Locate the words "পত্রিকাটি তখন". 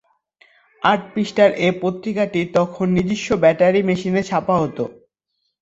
1.81-2.87